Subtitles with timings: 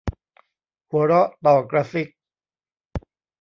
[0.89, 2.07] หัวเราะต่อกระซิก